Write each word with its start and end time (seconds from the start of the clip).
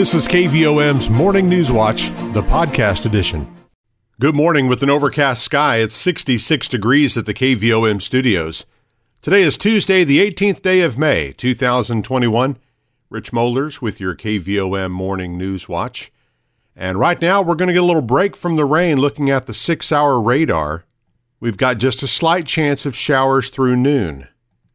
This 0.00 0.14
is 0.14 0.28
KVOM's 0.28 1.10
Morning 1.10 1.46
News 1.46 1.70
Watch, 1.70 2.08
the 2.32 2.42
podcast 2.42 3.04
edition. 3.04 3.54
Good 4.18 4.34
morning 4.34 4.66
with 4.66 4.82
an 4.82 4.88
overcast 4.88 5.42
sky. 5.42 5.76
It's 5.76 5.94
66 5.94 6.70
degrees 6.70 7.18
at 7.18 7.26
the 7.26 7.34
KVOM 7.34 8.00
studios. 8.00 8.64
Today 9.20 9.42
is 9.42 9.58
Tuesday, 9.58 10.02
the 10.02 10.18
18th 10.20 10.62
day 10.62 10.80
of 10.80 10.96
May, 10.96 11.32
2021. 11.32 12.56
Rich 13.10 13.30
Mollers 13.32 13.82
with 13.82 14.00
your 14.00 14.14
KVOM 14.14 14.90
Morning 14.90 15.36
News 15.36 15.68
Watch. 15.68 16.10
And 16.74 16.98
right 16.98 17.20
now, 17.20 17.42
we're 17.42 17.54
going 17.54 17.68
to 17.68 17.74
get 17.74 17.82
a 17.82 17.84
little 17.84 18.00
break 18.00 18.38
from 18.38 18.56
the 18.56 18.64
rain 18.64 18.96
looking 18.96 19.28
at 19.28 19.44
the 19.44 19.52
six 19.52 19.92
hour 19.92 20.18
radar. 20.18 20.86
We've 21.40 21.58
got 21.58 21.76
just 21.76 22.02
a 22.02 22.08
slight 22.08 22.46
chance 22.46 22.86
of 22.86 22.96
showers 22.96 23.50
through 23.50 23.76
noon. 23.76 24.28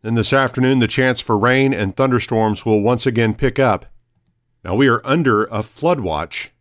Then 0.03 0.13
this 0.13 0.33
afternoon, 0.33 0.77
the 0.77 0.87
chance 0.87 1.19
for 1.19 1.35
rain 1.35 1.73
and 1.73 1.95
thunderstorms 1.95 2.63
will 2.63 2.83
once 2.83 3.07
again 3.07 3.33
pick 3.33 3.57
up 3.57 3.87
now, 4.66 4.73
we 4.73 4.88
are 4.88 5.00
under 5.05 5.43
a 5.45 5.61
flood 5.61 5.99
watch 5.99 6.52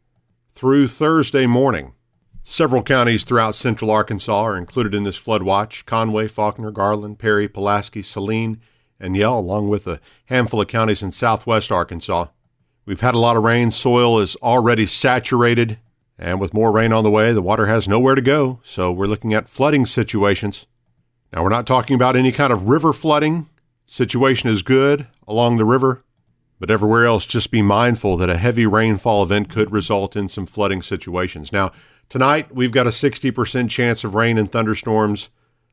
through 0.53 0.89
Thursday 0.89 1.47
morning. 1.47 1.95
Several 2.43 2.83
counties 2.83 3.25
throughout 3.25 3.55
central 3.55 3.91
Arkansas 3.91 4.43
are 4.43 4.59
included 4.59 4.95
in 4.95 5.05
this 5.05 5.17
flood 5.17 5.43
watch 5.43 5.87
Conway, 5.87 6.29
Faulkner, 6.29 6.71
Garland, 6.71 7.19
Perry, 7.19 7.49
Pulaski, 7.49 8.03
Saline, 8.03 8.61
and 9.01 9.17
Yell, 9.17 9.39
along 9.39 9.71
with 9.71 9.87
a 9.87 10.01
handful 10.27 10.61
of 10.61 10.69
counties 10.69 11.03
in 11.03 11.13
southwest 11.13 11.73
Arkansas. 11.73 12.27
We've 12.85 13.01
had 13.01 13.15
a 13.15 13.19
lot 13.19 13.39
of 13.39 13.43
rain. 13.43 13.71
Soil 13.71 14.19
is 14.19 14.37
already 14.37 14.85
saturated, 14.85 15.79
and 16.19 16.39
with 16.39 16.53
more 16.53 16.73
rain 16.73 16.93
on 16.93 17.05
the 17.05 17.11
way, 17.11 17.33
the 17.33 17.41
water 17.41 17.69
has 17.69 17.89
nowhere 17.89 18.15
to 18.15 18.21
go. 18.21 18.61
So 18.63 18.93
we're 18.93 19.07
looking 19.07 19.33
at 19.33 19.49
flooding 19.49 19.87
situations. 19.87 20.67
Now, 21.33 21.43
we're 21.43 21.49
not 21.49 21.67
talking 21.67 21.95
about 21.95 22.17
any 22.17 22.33
kind 22.33 22.53
of 22.53 22.69
river 22.69 22.93
flooding. 22.93 23.49
Situation 23.87 24.51
is 24.51 24.63
good 24.63 25.07
along 25.27 25.57
the 25.57 25.65
river. 25.65 26.04
But 26.65 26.71
everywhere 26.71 27.05
else, 27.05 27.27
just 27.27 27.51
be 27.51 27.61
mindful 27.61 28.17
that 28.17 28.31
a 28.31 28.39
heavy 28.39 28.65
rainfall 28.65 29.23
event 29.23 29.51
could 29.51 29.71
result 29.71 30.17
in 30.17 30.31
some 30.31 30.47
flooding 30.47 30.81
situations. 30.81 31.53
Now, 31.53 31.73
tonight 32.09 32.55
we've 32.55 32.73
got 32.73 32.87
a 32.87 32.91
60% 32.91 33.69
chance 33.69 34.03
of 34.03 34.15
rain 34.15 34.39
and 34.39 34.51
thunderstorms, 34.51 35.29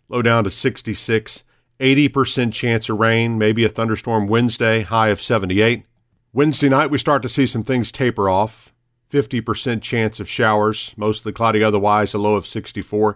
low 0.09 0.21
down 0.21 0.43
to 0.43 0.49
66. 0.49 1.45
80% 1.79 2.51
chance 2.51 2.89
of 2.89 2.99
rain, 2.99 3.37
maybe 3.37 3.63
a 3.63 3.69
thunderstorm 3.69 4.27
Wednesday, 4.27 4.81
high 4.81 5.07
of 5.07 5.21
78. 5.21 5.85
Wednesday 6.33 6.67
night, 6.67 6.91
we 6.91 6.97
start 6.97 7.21
to 7.21 7.29
see 7.29 7.45
some 7.45 7.63
things 7.63 7.89
taper 7.89 8.27
off. 8.27 8.73
50% 9.09 9.81
chance 9.81 10.19
of 10.19 10.27
showers, 10.27 10.93
mostly 10.97 11.31
cloudy 11.31 11.63
otherwise, 11.63 12.13
a 12.13 12.17
low 12.17 12.35
of 12.35 12.45
64. 12.45 13.15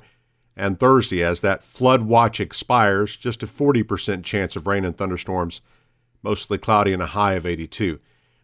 And 0.55 0.79
Thursday, 0.79 1.21
as 1.21 1.41
that 1.41 1.65
flood 1.65 2.03
watch 2.03 2.39
expires, 2.39 3.17
just 3.17 3.43
a 3.43 3.47
40% 3.47 4.23
chance 4.23 4.55
of 4.55 4.65
rain 4.65 4.85
and 4.85 4.97
thunderstorms, 4.97 5.59
mostly 6.25 6.57
cloudy 6.57 6.91
and 6.91 7.03
a 7.03 7.07
high 7.07 7.35
of 7.35 7.45
82. 7.45 7.99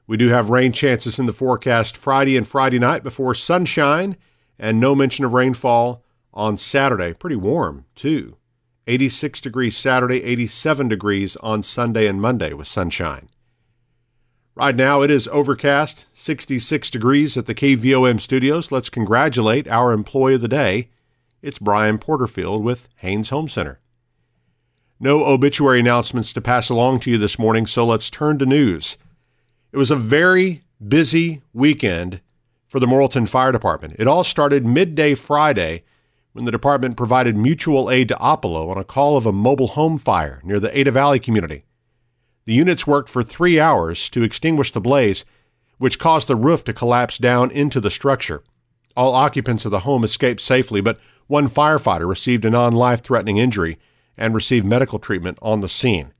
We 0.05 0.15
do 0.15 0.29
have 0.29 0.49
rain 0.49 0.71
chances 0.71 1.17
in 1.19 1.25
the 1.25 1.33
forecast 1.33 1.97
Friday 1.97 2.37
and 2.37 2.47
Friday 2.47 2.79
night 2.79 3.03
before 3.03 3.33
sunshine, 3.33 4.15
and 4.59 4.79
no 4.79 4.93
mention 4.93 5.25
of 5.25 5.33
rainfall 5.33 6.03
on 6.33 6.57
Saturday. 6.57 7.13
Pretty 7.13 7.35
warm, 7.35 7.85
too. 7.95 8.37
86 8.87 9.41
degrees 9.41 9.75
Saturday, 9.75 10.23
87 10.23 10.87
degrees 10.87 11.35
on 11.37 11.63
Sunday 11.63 12.07
and 12.07 12.21
Monday 12.21 12.53
with 12.53 12.67
sunshine. 12.67 13.29
Right 14.53 14.75
now 14.75 15.01
it 15.01 15.09
is 15.09 15.27
overcast, 15.29 16.05
66 16.15 16.89
degrees 16.89 17.35
at 17.35 17.47
the 17.47 17.55
KVOM 17.55 18.19
studios. 18.19 18.71
Let's 18.71 18.89
congratulate 18.89 19.67
our 19.67 19.91
employee 19.91 20.35
of 20.35 20.41
the 20.41 20.47
day. 20.47 20.89
It's 21.41 21.57
Brian 21.57 21.97
Porterfield 21.97 22.63
with 22.63 22.89
Haynes 22.97 23.29
Home 23.29 23.47
Center. 23.47 23.79
No 25.03 25.25
obituary 25.25 25.79
announcements 25.79 26.31
to 26.33 26.41
pass 26.41 26.69
along 26.69 26.99
to 26.99 27.09
you 27.09 27.17
this 27.17 27.39
morning, 27.39 27.65
so 27.65 27.83
let's 27.83 28.07
turn 28.07 28.37
to 28.37 28.45
news. 28.45 28.99
It 29.71 29.77
was 29.77 29.89
a 29.89 29.95
very 29.95 30.61
busy 30.87 31.41
weekend 31.53 32.21
for 32.67 32.79
the 32.79 32.85
Morrilton 32.85 33.27
Fire 33.27 33.51
Department. 33.51 33.95
It 33.97 34.07
all 34.07 34.23
started 34.23 34.63
midday 34.63 35.15
Friday 35.15 35.85
when 36.33 36.45
the 36.45 36.51
department 36.51 36.97
provided 36.97 37.35
mutual 37.35 37.89
aid 37.89 38.09
to 38.09 38.15
Oppelo 38.17 38.69
on 38.69 38.77
a 38.77 38.83
call 38.83 39.17
of 39.17 39.25
a 39.25 39.31
mobile 39.31 39.69
home 39.69 39.97
fire 39.97 40.39
near 40.43 40.59
the 40.59 40.77
Ada 40.77 40.91
Valley 40.91 41.19
community. 41.19 41.63
The 42.45 42.53
units 42.53 42.85
worked 42.85 43.09
for 43.09 43.23
three 43.23 43.59
hours 43.59 44.07
to 44.09 44.21
extinguish 44.21 44.71
the 44.71 44.79
blaze, 44.79 45.25
which 45.79 45.97
caused 45.97 46.27
the 46.27 46.35
roof 46.35 46.63
to 46.65 46.73
collapse 46.73 47.17
down 47.17 47.49
into 47.49 47.81
the 47.81 47.89
structure. 47.89 48.43
All 48.95 49.15
occupants 49.15 49.65
of 49.65 49.71
the 49.71 49.79
home 49.79 50.03
escaped 50.03 50.41
safely, 50.41 50.79
but 50.79 50.99
one 51.25 51.49
firefighter 51.49 52.07
received 52.07 52.45
a 52.45 52.51
non 52.51 52.73
life 52.73 53.01
threatening 53.01 53.37
injury 53.37 53.79
and 54.21 54.33
receive 54.35 54.63
medical 54.63 54.99
treatment 54.99 55.37
on 55.41 55.61
the 55.61 55.67
scene. 55.67 56.13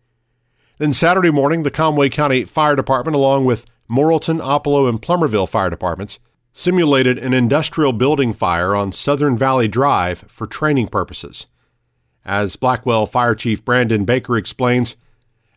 Then 0.78 0.92
Saturday 0.92 1.30
morning, 1.32 1.64
the 1.64 1.72
Conway 1.72 2.10
County 2.10 2.44
Fire 2.44 2.76
Department, 2.76 3.16
along 3.16 3.46
with 3.46 3.66
Morrilton, 3.90 4.42
Oppelo, 4.42 4.90
and 4.90 5.02
Plumerville 5.02 5.48
fire 5.48 5.70
departments, 5.70 6.20
simulated 6.54 7.18
an 7.18 7.34
industrial 7.34 7.94
building 7.94 8.34
fire 8.34 8.76
on 8.76 8.92
Southern 8.92 9.38
Valley 9.38 9.68
Drive 9.68 10.20
for 10.28 10.48
training 10.48 10.88
purposes. 10.88 11.48
As 12.26 12.56
Blackwell 12.56 13.06
Fire 13.06 13.36
Chief 13.36 13.64
Brandon 13.64 14.06
Baker 14.06 14.38
explains, 14.38 14.96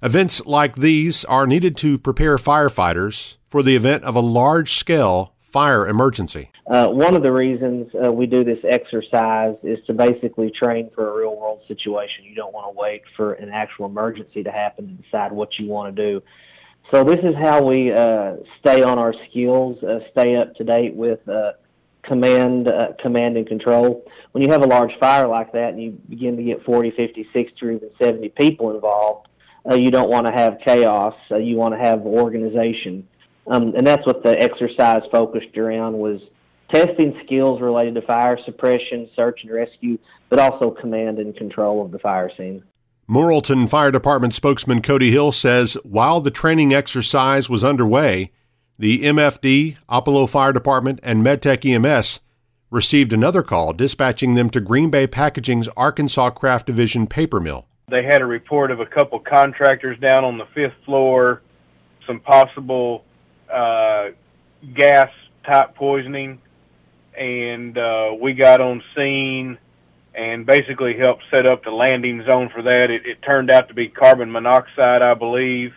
events 0.02 0.44
like 0.46 0.76
these 0.76 1.24
are 1.24 1.46
needed 1.46 1.76
to 1.78 1.98
prepare 1.98 2.36
firefighters 2.36 3.36
for 3.46 3.62
the 3.62 3.76
event 3.76 4.04
of 4.04 4.14
a 4.14 4.20
large 4.20 4.74
scale 4.74 5.33
fire 5.54 5.86
emergency. 5.86 6.50
Uh, 6.66 6.88
one 6.88 7.14
of 7.14 7.22
the 7.22 7.30
reasons 7.30 7.88
uh, 7.94 8.10
we 8.10 8.26
do 8.26 8.42
this 8.42 8.58
exercise 8.64 9.54
is 9.62 9.78
to 9.86 9.92
basically 9.94 10.50
train 10.50 10.90
for 10.92 11.08
a 11.08 11.16
real 11.16 11.36
world 11.36 11.60
situation. 11.68 12.24
You 12.24 12.34
don't 12.34 12.52
want 12.52 12.74
to 12.74 12.76
wait 12.76 13.02
for 13.16 13.34
an 13.34 13.50
actual 13.50 13.86
emergency 13.86 14.42
to 14.42 14.50
happen 14.50 14.88
to 14.88 15.02
decide 15.04 15.30
what 15.30 15.56
you 15.56 15.68
want 15.68 15.94
to 15.94 16.02
do. 16.10 16.22
So 16.90 17.04
this 17.04 17.20
is 17.22 17.36
how 17.36 17.62
we 17.62 17.92
uh, 17.92 18.38
stay 18.58 18.82
on 18.82 18.98
our 18.98 19.14
skills, 19.30 19.80
uh, 19.84 20.00
stay 20.10 20.34
up 20.34 20.56
to 20.56 20.64
date 20.64 20.92
with 20.92 21.26
uh, 21.28 21.52
command, 22.02 22.66
uh, 22.66 22.94
command 23.00 23.36
and 23.36 23.46
control. 23.46 24.04
When 24.32 24.42
you 24.42 24.50
have 24.50 24.62
a 24.62 24.66
large 24.66 24.98
fire 24.98 25.28
like 25.28 25.52
that 25.52 25.68
and 25.74 25.80
you 25.80 25.92
begin 26.08 26.36
to 26.36 26.42
get 26.42 26.64
40, 26.64 26.90
50, 26.90 27.28
60, 27.32 27.64
or 27.64 27.70
even 27.70 27.90
70 28.02 28.28
people 28.30 28.74
involved, 28.74 29.28
you 29.70 29.92
don't 29.92 30.10
want 30.10 30.26
to 30.26 30.32
have 30.32 30.58
chaos. 30.64 31.14
you 31.30 31.54
want 31.54 31.74
to 31.74 31.78
have 31.78 32.00
organization. 32.00 33.06
Um, 33.46 33.74
and 33.76 33.86
that's 33.86 34.06
what 34.06 34.22
the 34.22 34.40
exercise 34.40 35.02
focused 35.10 35.56
around 35.56 35.98
was 35.98 36.20
testing 36.72 37.18
skills 37.24 37.60
related 37.60 37.94
to 37.96 38.02
fire 38.02 38.38
suppression, 38.44 39.08
search 39.14 39.42
and 39.42 39.52
rescue, 39.52 39.98
but 40.28 40.38
also 40.38 40.70
command 40.70 41.18
and 41.18 41.36
control 41.36 41.84
of 41.84 41.90
the 41.90 41.98
fire 41.98 42.30
scene. 42.36 42.62
Morrilton 43.08 43.68
Fire 43.68 43.90
Department 43.90 44.32
spokesman 44.32 44.80
Cody 44.80 45.10
Hill 45.10 45.30
says 45.30 45.76
while 45.84 46.22
the 46.22 46.30
training 46.30 46.72
exercise 46.72 47.50
was 47.50 47.62
underway, 47.62 48.32
the 48.78 49.02
MFD, 49.02 49.76
Oppelo 49.88 50.28
Fire 50.28 50.52
Department, 50.54 51.00
and 51.02 51.24
MedTech 51.24 51.64
EMS 51.64 52.20
received 52.70 53.12
another 53.12 53.42
call 53.42 53.72
dispatching 53.72 54.34
them 54.34 54.50
to 54.50 54.60
Green 54.60 54.90
Bay 54.90 55.06
Packaging's 55.06 55.68
Arkansas 55.76 56.30
Kraft 56.30 56.66
Division 56.66 57.06
paper 57.06 57.40
mill. 57.40 57.66
They 57.88 58.02
had 58.02 58.22
a 58.22 58.26
report 58.26 58.70
of 58.70 58.80
a 58.80 58.86
couple 58.86 59.20
contractors 59.20 59.98
down 60.00 60.24
on 60.24 60.38
the 60.38 60.46
fifth 60.54 60.74
floor, 60.84 61.42
some 62.06 62.20
possible 62.20 63.04
uh, 63.50 64.10
gas 64.74 65.10
type 65.44 65.74
poisoning, 65.74 66.40
and 67.16 67.76
uh, 67.76 68.14
we 68.18 68.34
got 68.34 68.60
on 68.60 68.82
scene 68.96 69.58
and 70.14 70.46
basically 70.46 70.96
helped 70.96 71.24
set 71.30 71.44
up 71.44 71.64
the 71.64 71.70
landing 71.70 72.24
zone 72.24 72.48
for 72.48 72.62
that. 72.62 72.90
It, 72.90 73.04
it 73.06 73.22
turned 73.22 73.50
out 73.50 73.68
to 73.68 73.74
be 73.74 73.88
carbon 73.88 74.30
monoxide, 74.30 75.02
I 75.02 75.14
believe, 75.14 75.74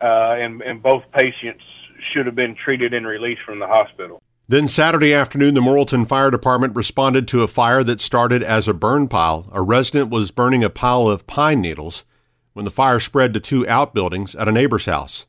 uh, 0.00 0.36
and, 0.38 0.60
and 0.62 0.82
both 0.82 1.04
patients 1.12 1.62
should 2.00 2.26
have 2.26 2.34
been 2.34 2.54
treated 2.54 2.94
and 2.94 3.06
released 3.06 3.42
from 3.42 3.58
the 3.58 3.66
hospital. 3.66 4.20
Then 4.48 4.66
Saturday 4.66 5.14
afternoon, 5.14 5.54
the 5.54 5.60
Morrilton 5.60 6.08
Fire 6.08 6.30
Department 6.30 6.74
responded 6.74 7.28
to 7.28 7.42
a 7.42 7.46
fire 7.46 7.84
that 7.84 8.00
started 8.00 8.42
as 8.42 8.66
a 8.66 8.74
burn 8.74 9.06
pile. 9.06 9.48
A 9.52 9.62
resident 9.62 10.10
was 10.10 10.32
burning 10.32 10.64
a 10.64 10.70
pile 10.70 11.08
of 11.08 11.28
pine 11.28 11.60
needles 11.60 12.04
when 12.52 12.64
the 12.64 12.70
fire 12.72 12.98
spread 12.98 13.32
to 13.34 13.40
two 13.40 13.68
outbuildings 13.68 14.34
at 14.34 14.48
a 14.48 14.52
neighbor's 14.52 14.86
house. 14.86 15.26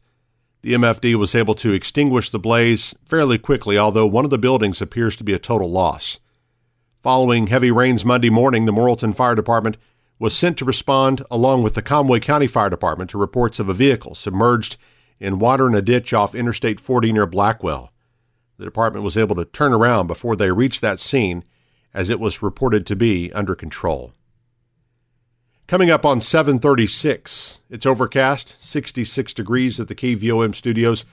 The 0.64 0.74
MFD 0.74 1.16
was 1.16 1.34
able 1.34 1.56
to 1.56 1.74
extinguish 1.74 2.30
the 2.30 2.38
blaze 2.38 2.94
fairly 3.04 3.40
quickly, 3.40 3.80
although 3.80 4.06
one 4.06 4.26
of 4.26 4.32
the 4.32 4.38
buildings 4.38 4.80
appears 4.80 5.16
to 5.16 5.24
be 5.24 5.34
a 5.34 5.40
total 5.40 5.72
loss. 5.72 6.20
Following 7.02 7.48
heavy 7.48 7.72
rains 7.72 8.06
Monday 8.06 8.30
morning, 8.30 8.66
the 8.66 8.72
Morrilton 8.72 9.16
Fire 9.16 9.34
Department 9.34 9.78
was 10.20 10.38
sent 10.38 10.60
to 10.60 10.66
respond 10.66 11.24
along 11.32 11.64
with 11.64 11.74
the 11.74 11.82
Conway 11.82 12.20
County 12.20 12.46
Fire 12.46 12.70
Department 12.70 13.10
to 13.10 13.18
reports 13.18 13.60
of 13.60 13.70
a 13.70 13.74
vehicle 13.74 14.14
submerged 14.14 14.78
in 15.20 15.40
water 15.40 15.68
in 15.68 15.74
a 15.74 15.82
ditch 15.82 16.14
off 16.14 16.36
Interstate 16.36 16.80
40 16.80 17.12
near 17.12 17.26
Blackwell. 17.26 17.92
The 18.58 18.66
department 18.66 19.04
was 19.04 19.18
able 19.18 19.36
to 19.38 19.46
turn 19.46 19.74
around 19.74 20.06
before 20.06 20.36
they 20.36 20.52
reached 20.52 20.82
that 20.82 21.00
scene 21.00 21.44
as 21.92 22.12
it 22.12 22.20
was 22.20 22.44
reported 22.44 22.86
to 22.86 22.96
be 22.96 23.34
under 23.34 23.56
control. 23.56 24.14
Coming 25.72 25.90
up 25.90 26.06
on 26.06 26.20
736, 26.20 27.62
it's 27.70 27.86
overcast, 27.86 28.56
66 28.62 29.34
degrees 29.34 29.80
at 29.80 29.88
the 29.88 29.96
KVOM 29.96 30.54
studios. 30.54 31.06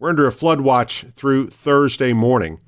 We're 0.00 0.08
under 0.08 0.26
a 0.26 0.32
flood 0.32 0.62
watch 0.62 1.04
through 1.14 1.50
Thursday 1.50 2.12
morning. 2.12 2.58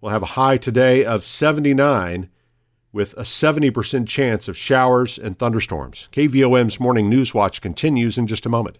We'll 0.00 0.12
have 0.12 0.22
a 0.22 0.36
high 0.36 0.58
today 0.58 1.04
of 1.04 1.24
79 1.24 2.30
with 2.92 3.14
a 3.14 3.22
70% 3.22 4.06
chance 4.06 4.46
of 4.46 4.56
showers 4.56 5.18
and 5.18 5.36
thunderstorms. 5.36 6.08
KVOM's 6.12 6.78
morning 6.78 7.08
news 7.08 7.34
watch 7.34 7.60
continues 7.60 8.16
in 8.16 8.28
just 8.28 8.46
a 8.46 8.48
moment. 8.48 8.78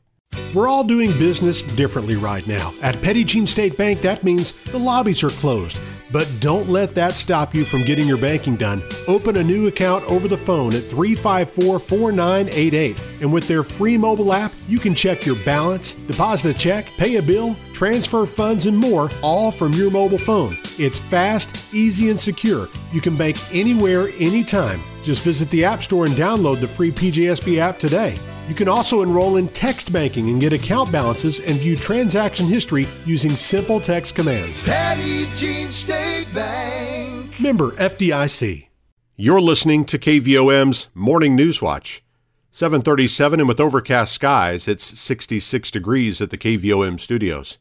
We're 0.54 0.68
all 0.68 0.84
doing 0.84 1.10
business 1.18 1.64
differently 1.64 2.14
right 2.14 2.46
now. 2.46 2.72
At 2.84 3.02
Petit 3.02 3.24
Jean 3.24 3.48
State 3.48 3.76
Bank, 3.76 4.00
that 4.02 4.22
means 4.22 4.52
the 4.66 4.78
lobbies 4.78 5.24
are 5.24 5.30
closed. 5.30 5.80
But 6.12 6.32
don't 6.40 6.68
let 6.68 6.94
that 6.96 7.12
stop 7.12 7.54
you 7.54 7.64
from 7.64 7.82
getting 7.82 8.06
your 8.06 8.18
banking 8.18 8.56
done. 8.56 8.82
Open 9.06 9.36
a 9.36 9.44
new 9.44 9.68
account 9.68 10.04
over 10.10 10.26
the 10.26 10.36
phone 10.36 10.74
at 10.74 10.82
354 10.82 11.78
4988. 11.78 13.02
And 13.20 13.32
with 13.32 13.46
their 13.46 13.62
free 13.62 13.96
mobile 13.96 14.32
app, 14.32 14.52
you 14.68 14.78
can 14.78 14.94
check 14.94 15.24
your 15.24 15.36
balance, 15.44 15.94
deposit 15.94 16.56
a 16.56 16.58
check, 16.58 16.86
pay 16.96 17.16
a 17.16 17.22
bill, 17.22 17.54
transfer 17.72 18.26
funds, 18.26 18.66
and 18.66 18.76
more, 18.76 19.08
all 19.22 19.50
from 19.50 19.72
your 19.72 19.90
mobile 19.90 20.18
phone. 20.18 20.56
It's 20.78 20.98
fast, 20.98 21.72
easy, 21.72 22.10
and 22.10 22.18
secure. 22.18 22.68
You 22.92 23.00
can 23.00 23.16
bank 23.16 23.36
anywhere, 23.52 24.08
anytime. 24.18 24.80
Just 25.02 25.24
visit 25.24 25.48
the 25.50 25.64
App 25.64 25.82
Store 25.82 26.04
and 26.04 26.14
download 26.14 26.60
the 26.60 26.68
free 26.68 26.90
PJSB 26.90 27.58
app 27.58 27.78
today. 27.78 28.16
You 28.50 28.56
can 28.56 28.68
also 28.68 29.02
enroll 29.02 29.36
in 29.36 29.46
text 29.46 29.92
banking 29.92 30.28
and 30.28 30.40
get 30.40 30.52
account 30.52 30.90
balances 30.90 31.38
and 31.38 31.56
view 31.60 31.76
transaction 31.76 32.46
history 32.46 32.84
using 33.06 33.30
simple 33.30 33.78
text 33.78 34.16
commands. 34.16 34.60
Petit 34.64 35.28
Jean 35.36 35.70
State 35.70 36.26
Bank. 36.34 37.38
Member 37.38 37.70
FDIC. 37.76 38.66
You're 39.14 39.40
listening 39.40 39.84
to 39.84 40.00
KVOM's 40.00 40.88
Morning 40.94 41.36
News 41.36 41.62
Watch. 41.62 42.02
737 42.50 43.38
and 43.38 43.48
with 43.48 43.60
overcast 43.60 44.14
skies, 44.14 44.66
it's 44.66 44.98
66 44.98 45.70
degrees 45.70 46.20
at 46.20 46.30
the 46.30 46.38
KVOM 46.38 46.98
studios. 46.98 47.58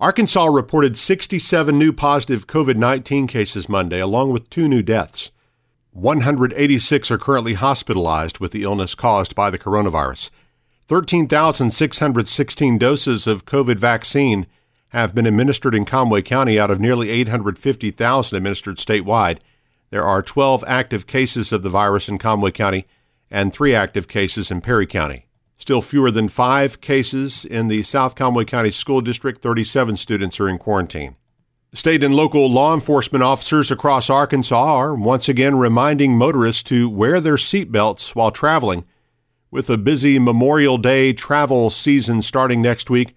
Arkansas 0.00 0.46
reported 0.46 0.96
67 0.96 1.78
new 1.78 1.92
positive 1.92 2.48
COVID 2.48 2.74
19 2.74 3.28
cases 3.28 3.68
Monday, 3.68 4.00
along 4.00 4.32
with 4.32 4.50
two 4.50 4.66
new 4.66 4.82
deaths. 4.82 5.30
186 5.92 7.10
are 7.10 7.18
currently 7.18 7.52
hospitalized 7.52 8.38
with 8.38 8.52
the 8.52 8.62
illness 8.62 8.94
caused 8.94 9.34
by 9.34 9.50
the 9.50 9.58
coronavirus. 9.58 10.30
13,616 10.88 12.78
doses 12.78 13.26
of 13.26 13.44
COVID 13.44 13.76
vaccine 13.76 14.46
have 14.88 15.14
been 15.14 15.26
administered 15.26 15.74
in 15.74 15.84
Conway 15.84 16.22
County 16.22 16.58
out 16.58 16.70
of 16.70 16.80
nearly 16.80 17.10
850,000 17.10 18.36
administered 18.36 18.78
statewide. 18.78 19.40
There 19.90 20.04
are 20.04 20.22
12 20.22 20.64
active 20.66 21.06
cases 21.06 21.52
of 21.52 21.62
the 21.62 21.68
virus 21.68 22.08
in 22.08 22.16
Conway 22.16 22.52
County 22.52 22.86
and 23.30 23.52
three 23.52 23.74
active 23.74 24.08
cases 24.08 24.50
in 24.50 24.62
Perry 24.62 24.86
County. 24.86 25.26
Still 25.58 25.82
fewer 25.82 26.10
than 26.10 26.28
five 26.28 26.80
cases 26.80 27.44
in 27.44 27.68
the 27.68 27.82
South 27.82 28.14
Conway 28.14 28.46
County 28.46 28.70
School 28.70 29.02
District. 29.02 29.42
37 29.42 29.98
students 29.98 30.40
are 30.40 30.48
in 30.48 30.56
quarantine. 30.56 31.16
State 31.74 32.04
and 32.04 32.14
local 32.14 32.50
law 32.50 32.74
enforcement 32.74 33.24
officers 33.24 33.70
across 33.70 34.10
Arkansas 34.10 34.76
are 34.76 34.94
once 34.94 35.26
again 35.26 35.56
reminding 35.56 36.18
motorists 36.18 36.62
to 36.64 36.86
wear 36.86 37.18
their 37.18 37.36
seatbelts 37.36 38.14
while 38.14 38.30
traveling. 38.30 38.84
With 39.50 39.70
a 39.70 39.78
busy 39.78 40.18
Memorial 40.18 40.76
Day 40.76 41.14
travel 41.14 41.70
season 41.70 42.20
starting 42.20 42.60
next 42.60 42.90
week, 42.90 43.16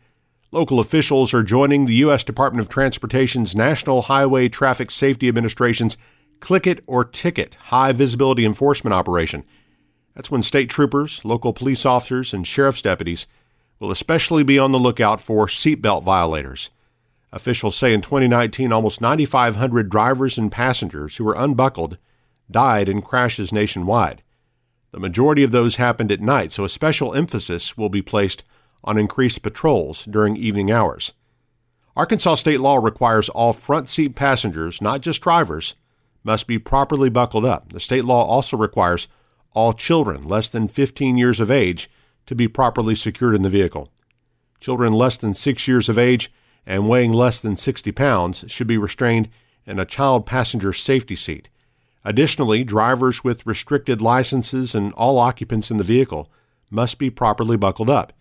local 0.53 0.79
officials 0.79 1.33
are 1.33 1.43
joining 1.43 1.85
the 1.85 1.95
U.S. 1.95 2.23
Department 2.23 2.61
of 2.61 2.69
Transportation's 2.69 3.57
National 3.57 4.03
Highway 4.03 4.47
Traffic 4.47 4.89
Safety 4.89 5.27
Administration's 5.27 5.97
Click 6.39 6.65
It 6.65 6.81
or 6.87 7.03
Ticket 7.03 7.55
high 7.55 7.91
visibility 7.91 8.45
enforcement 8.45 8.93
operation. 8.93 9.43
That's 10.15 10.31
when 10.31 10.43
state 10.43 10.69
troopers, 10.69 11.25
local 11.25 11.51
police 11.51 11.85
officers, 11.85 12.33
and 12.33 12.47
sheriff's 12.47 12.81
deputies 12.81 13.27
will 13.81 13.91
especially 13.91 14.43
be 14.43 14.57
on 14.57 14.71
the 14.71 14.79
lookout 14.79 15.19
for 15.19 15.47
seatbelt 15.47 16.03
violators. 16.05 16.69
Officials 17.35 17.75
say 17.75 17.93
in 17.93 18.01
2019, 18.01 18.71
almost 18.71 19.01
9,500 19.01 19.89
drivers 19.89 20.37
and 20.37 20.49
passengers 20.49 21.17
who 21.17 21.25
were 21.25 21.35
unbuckled 21.37 21.97
died 22.49 22.87
in 22.87 23.01
crashes 23.01 23.51
nationwide. 23.51 24.23
The 24.91 25.01
majority 25.01 25.43
of 25.43 25.51
those 25.51 25.75
happened 25.75 26.13
at 26.13 26.21
night, 26.21 26.53
so 26.53 26.63
a 26.63 26.69
special 26.69 27.13
emphasis 27.13 27.77
will 27.77 27.89
be 27.89 28.01
placed 28.01 28.45
on 28.85 28.97
increased 28.97 29.43
patrols 29.43 30.05
during 30.05 30.37
evening 30.37 30.71
hours. 30.71 31.11
Arkansas 31.97 32.35
state 32.35 32.61
law 32.61 32.77
requires 32.77 33.27
all 33.27 33.51
front 33.51 33.89
seat 33.89 34.15
passengers, 34.15 34.81
not 34.81 35.01
just 35.01 35.21
drivers, 35.21 35.75
must 36.23 36.47
be 36.47 36.57
properly 36.57 37.09
buckled 37.09 37.43
up. 37.43 37.73
The 37.73 37.81
state 37.81 38.05
law 38.05 38.23
also 38.23 38.55
requires 38.55 39.09
all 39.51 39.73
children 39.73 40.25
less 40.25 40.47
than 40.47 40.69
15 40.69 41.17
years 41.17 41.41
of 41.41 41.51
age 41.51 41.89
to 42.27 42.35
be 42.35 42.47
properly 42.47 42.95
secured 42.95 43.35
in 43.35 43.41
the 43.41 43.49
vehicle. 43.49 43.91
Children 44.61 44.93
less 44.93 45.17
than 45.17 45.33
6 45.33 45.67
years 45.67 45.89
of 45.89 45.97
age 45.97 46.31
and 46.65 46.87
weighing 46.87 47.13
less 47.13 47.39
than 47.39 47.57
60 47.57 47.91
pounds 47.91 48.45
should 48.47 48.67
be 48.67 48.77
restrained 48.77 49.29
in 49.65 49.79
a 49.79 49.85
child 49.85 50.25
passenger 50.25 50.73
safety 50.73 51.15
seat. 51.15 51.49
Additionally, 52.03 52.63
drivers 52.63 53.23
with 53.23 53.45
restricted 53.45 54.01
licenses 54.01 54.75
and 54.75 54.93
all 54.93 55.17
occupants 55.17 55.71
in 55.71 55.77
the 55.77 55.83
vehicle 55.83 56.31
must 56.69 56.99
be 56.99 57.09
properly 57.09 57.57
buckled 57.57 57.89
up. 57.89 58.13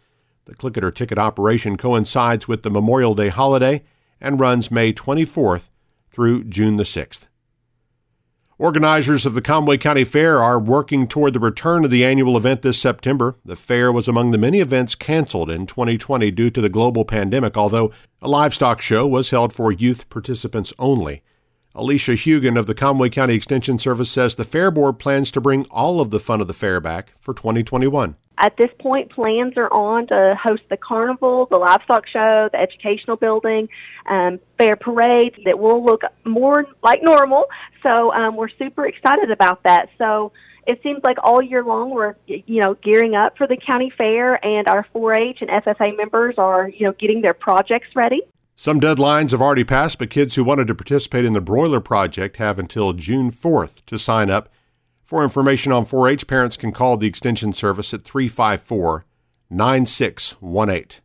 The 0.47 0.55
click 0.55 0.77
it 0.77 0.85
or 0.85 0.91
ticket 0.91 1.19
operation 1.19 1.77
coincides 1.77 2.49
with 2.49 2.63
the 2.63 2.71
Memorial 2.71 3.15
Day 3.15 3.29
holiday 3.29 3.83
and 4.21 4.41
runs 4.41 4.71
May 4.71 4.93
24th 4.93 5.71
through 6.11 6.45
June 6.45 6.77
the 6.77 6.85
6th. 6.85 7.27
Organizers 8.57 9.27
of 9.27 9.35
the 9.35 9.43
Conway 9.43 9.79
County 9.79 10.05
Fair 10.05 10.41
are 10.41 10.61
working 10.61 11.09
toward 11.09 11.33
the 11.33 11.41
return 11.41 11.85
of 11.85 11.91
the 11.91 12.05
annual 12.05 12.37
event 12.37 12.63
this 12.63 12.81
September. 12.81 13.35
The 13.45 13.57
fair 13.57 13.91
was 13.91 14.07
among 14.07 14.31
the 14.31 14.39
many 14.39 14.61
events 14.61 14.95
canceled 14.95 15.51
in 15.51 15.67
2020 15.67 16.31
due 16.31 16.51
to 16.51 16.61
the 16.61 16.69
global 16.69 17.05
pandemic, 17.05 17.57
although 17.57 17.91
a 18.23 18.29
livestock 18.29 18.81
show 18.81 19.09
was 19.09 19.31
held 19.31 19.53
for 19.53 19.73
youth 19.73 20.09
participants 20.09 20.73
only. 20.79 21.25
Alicia 21.77 22.13
Hugan 22.13 22.57
of 22.57 22.67
the 22.67 22.75
Conway 22.75 23.09
County 23.09 23.35
Extension 23.35 23.79
Service 23.79 24.09
says 24.09 24.37
the 24.37 24.45
Fair 24.45 24.71
Board 24.71 25.01
plans 25.01 25.33
to 25.33 25.41
bring 25.41 25.67
all 25.73 26.01
of 26.01 26.11
the 26.11 26.21
fun 26.21 26.41
of 26.41 26.47
the 26.47 26.55
fair 26.55 26.81
back 26.81 27.13
for 27.19 27.35
2021. 27.35 28.15
At 28.39 28.57
this 28.57 28.71
point, 28.79 29.11
plans 29.11 29.55
are 29.57 29.73
on 29.73 30.07
to 30.07 30.39
host 30.41 30.63
the 30.71 30.77
carnival, 30.77 31.47
the 31.51 31.59
livestock 31.59 32.07
show, 32.07 32.49
the 32.53 32.61
educational 32.61 33.17
building, 33.17 33.69
um, 34.07 34.39
fair 34.57 34.77
parade 34.77 35.35
that 35.45 35.59
will 35.59 35.85
look 35.85 36.03
more 36.25 36.67
like 36.85 37.03
normal. 37.03 37.47
So 37.83 38.13
um, 38.13 38.37
we're 38.37 38.51
super 38.51 38.87
excited 38.87 39.33
about 39.33 39.65
that. 39.65 39.89
So 39.99 40.31
it 40.69 40.81
seems 40.83 41.03
like 41.03 41.19
all 41.25 41.43
year 41.43 41.65
long 41.65 41.91
we're 41.91 42.15
you 42.27 42.61
know 42.61 42.75
gearing 42.75 43.17
up 43.17 43.37
for 43.37 43.49
the 43.49 43.57
county 43.57 43.91
fair, 43.91 44.45
and 44.47 44.69
our 44.69 44.87
4-H 44.95 45.43
and 45.43 45.51
FFA 45.51 45.97
members 45.97 46.37
are 46.39 46.69
you 46.69 46.87
know 46.87 46.93
getting 46.93 47.21
their 47.21 47.35
projects 47.35 47.89
ready. 47.97 48.23
Some 48.57 48.81
deadlines 48.81 49.33
have 49.33 49.43
already 49.43 49.65
passed, 49.65 49.99
but 49.99 50.11
kids 50.11 50.37
who 50.37 50.45
wanted 50.45 50.69
to 50.69 50.75
participate 50.75 51.25
in 51.25 51.33
the 51.33 51.41
broiler 51.41 51.81
project 51.81 52.37
have 52.37 52.59
until 52.59 52.93
June 52.93 53.31
4th 53.31 53.85
to 53.87 53.99
sign 53.99 54.31
up 54.31 54.49
for 55.03 55.23
information 55.23 55.71
on 55.71 55.85
4 55.85 56.09
H, 56.09 56.27
parents 56.27 56.57
can 56.57 56.73
call 56.73 56.97
the 56.97 57.07
Extension 57.07 57.53
Service 57.53 57.93
at 57.93 58.05
354 58.05 59.05
9618. 59.51 61.01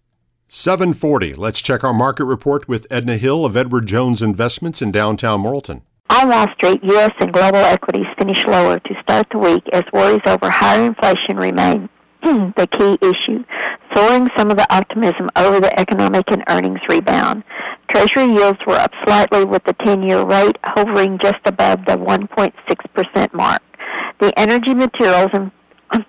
740. 0.48 1.34
Let's 1.34 1.62
check 1.62 1.84
our 1.84 1.94
market 1.94 2.26
report 2.26 2.68
with 2.68 2.88
Edna 2.90 3.18
Hill 3.18 3.46
of 3.46 3.58
Edward 3.58 3.88
Jones 3.88 4.22
Investments 4.22 4.82
in 4.82 4.92
downtown 4.92 5.44
Morrilton. 5.44 5.82
On 6.10 6.30
Wall 6.30 6.48
Street, 6.54 6.84
U.S. 6.84 7.12
and 7.20 7.32
global 7.32 7.60
equities 7.60 8.08
finished 8.18 8.48
lower 8.48 8.80
to 8.80 9.02
start 9.02 9.28
the 9.32 9.38
week 9.38 9.64
as 9.74 9.84
worries 9.92 10.22
over 10.26 10.50
higher 10.50 10.86
inflation 10.86 11.38
remain 11.38 11.90
the 12.24 12.68
key 12.72 12.98
issue, 13.02 13.44
soaring 13.96 14.30
some 14.38 14.52
of 14.52 14.58
the 14.58 14.74
optimism 14.74 15.30
over 15.36 15.60
the 15.60 15.80
economic 15.80 16.32
and 16.32 16.44
earnings 16.50 16.82
rebound. 16.90 17.44
Treasury 17.88 18.26
yields 18.26 18.60
were 18.66 18.76
up 18.76 18.94
slightly 19.04 19.46
with 19.46 19.64
the 19.64 19.74
10-year 19.76 20.24
rate 20.24 20.58
hovering 20.64 21.18
just 21.18 21.40
above 21.46 21.86
the 21.86 21.98
1.6% 21.98 23.34
mark. 23.34 23.62
The 24.20 24.38
energy 24.38 24.74
materials 24.74 25.32
and 25.34 25.52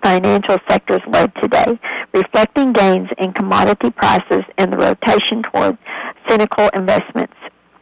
financial 0.03 0.57
sectors 0.69 1.01
led 1.07 1.33
today, 1.35 1.79
reflecting 2.13 2.73
gains 2.73 3.09
in 3.17 3.33
commodity 3.33 3.91
prices 3.91 4.43
and 4.57 4.71
the 4.71 4.77
rotation 4.77 5.41
toward 5.43 5.77
cyclical 6.29 6.69
investments. 6.69 7.35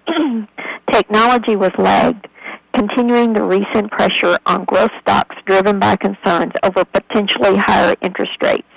Technology 0.92 1.56
was 1.56 1.72
lagged, 1.78 2.28
continuing 2.74 3.34
the 3.34 3.44
recent 3.44 3.92
pressure 3.92 4.38
on 4.46 4.66
growth 4.66 4.92
stocks 5.02 5.36
driven 5.46 5.80
by 5.80 5.96
concerns 5.96 6.54
over 6.64 6.86
potentially 6.86 7.58
higher 7.58 7.96
interest 8.02 8.38
rates. 8.42 8.68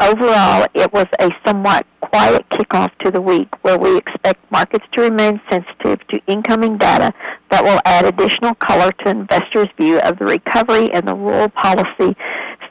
Overall, 0.00 0.66
it 0.74 0.92
was 0.92 1.06
a 1.18 1.30
somewhat 1.46 1.86
quiet 2.00 2.48
kickoff 2.48 2.90
to 3.00 3.10
the 3.10 3.20
week 3.20 3.48
where 3.62 3.78
we 3.78 3.96
expect 3.98 4.50
markets 4.50 4.86
to 4.92 5.02
remain 5.02 5.40
sensitive 5.50 6.06
to 6.08 6.20
incoming 6.26 6.78
data 6.78 7.12
that 7.50 7.62
will 7.62 7.80
add 7.84 8.06
additional 8.06 8.54
color 8.54 8.92
to 8.92 9.10
investors' 9.10 9.68
view 9.76 9.98
of 10.00 10.18
the 10.18 10.24
recovery 10.24 10.90
and 10.92 11.06
the 11.06 11.14
rural 11.14 11.50
policy 11.50 12.16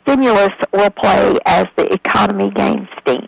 stimulus 0.02 0.54
will 0.74 0.90
play 0.90 1.38
as 1.46 1.68
the 1.76 1.92
economy 1.94 2.50
gains 2.50 2.88
steam. 3.02 3.28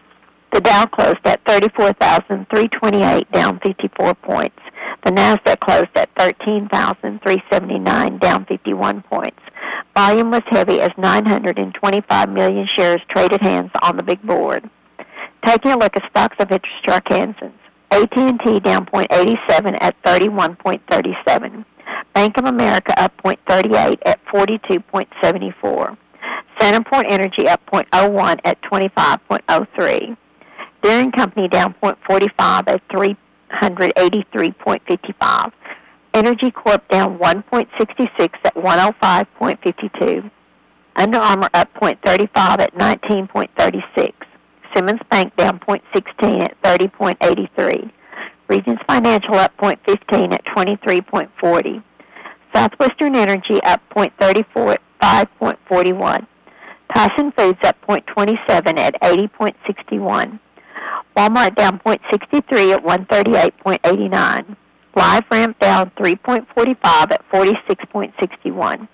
The 0.52 0.62
Dow 0.62 0.86
closed 0.88 1.20
at 1.26 1.40
34,328, 1.46 3.32
down 3.32 3.60
54 3.60 4.16
points. 4.16 4.60
The 5.04 5.12
Nasdaq 5.12 5.60
closed 5.60 5.90
at 5.96 6.10
13,379, 6.18 8.18
down 8.20 8.46
51 8.46 9.02
points. 9.04 9.40
Volume 9.96 10.32
was 10.32 10.44
heavy 10.46 10.80
as 10.80 10.92
925 10.98 12.30
million 12.30 12.66
shares 12.68 13.02
traded 13.08 13.42
hands 13.42 13.72
on 13.82 13.98
the 13.98 14.04
big 14.04 14.22
board. 14.22 14.70
Taking 15.44 15.72
a 15.72 15.78
look 15.78 15.98
at 15.98 16.08
stocks 16.10 16.38
of 16.40 16.52
interest 16.52 16.84
to 16.84 16.92
Arkansans. 16.92 17.54
AT&T 17.92 18.60
down 18.62 18.86
0.87 18.86 19.78
at 19.82 20.02
31.37. 20.04 21.66
Bank 22.14 22.38
of 22.38 22.46
America 22.46 22.94
up 23.02 23.12
0.38 23.24 23.98
at 24.06 24.24
42.74. 24.26 25.98
Centerpoint 26.60 27.06
Energy 27.10 27.48
up 27.48 27.66
0.01 27.66 28.40
at 28.46 28.62
25.03. 28.62 30.16
Deere 30.84 31.12
Company 31.12 31.48
down 31.48 31.74
0.45 31.82 32.68
at 32.68 32.88
383.55. 33.54 35.52
Entergy 36.14 36.54
Corp 36.54 36.86
down 36.90 37.18
1.66 37.18 38.30
at 38.44 38.56
105.52. 38.56 40.30
Under 40.96 41.20
Armour 41.20 41.50
up 41.54 41.74
0.35 41.76 42.60
at 42.60 42.74
19.36. 42.76 44.14
Simmons 44.76 45.00
Bank 45.10 45.36
down 45.38 45.60
0.16 45.60 46.42
at 46.42 46.62
30.83. 46.62 47.92
Regions 48.48 48.80
Financial 48.88 49.36
up 49.36 49.56
0.15 49.58 50.34
at 50.34 50.46
23.40. 50.46 51.84
Southwestern 52.54 53.16
Energy 53.16 53.62
up 53.64 53.82
0.34 53.96 54.74
at 54.74 54.82
5.41. 55.40 56.28
Tyson 56.94 57.32
Foods 57.32 57.60
up 57.64 57.78
0.27 57.88 58.78
at 58.78 59.02
80.61. 59.02 60.40
Walmart 61.16 61.56
down 61.56 61.80
0.63 61.80 62.74
at 62.74 62.84
138.89. 62.84 64.56
LiveRamp 64.96 65.60
down 65.60 65.92
3.45 65.92 66.78
at 66.84 67.30
46.61. 67.32 68.88